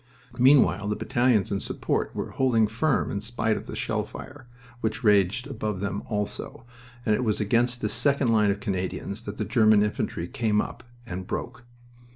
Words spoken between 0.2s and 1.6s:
Meanwhile the battalions in